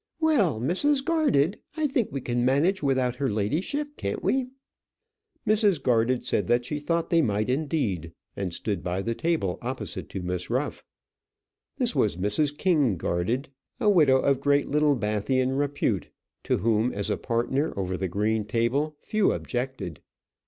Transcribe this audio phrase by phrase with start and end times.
[0.19, 1.05] "Well, Mrs.
[1.05, 4.47] Garded, I think we can manage without her ladyship, can't we?"
[5.45, 5.79] Mrs.
[5.79, 10.23] Garded said that she thought they might indeed, and stood by the table opposite to
[10.23, 10.83] Miss Ruff.
[11.77, 12.57] This was Mrs.
[12.57, 16.09] King Garded, a widow of great Littlebathian repute,
[16.45, 20.01] to whom as a partner over the green table few objected.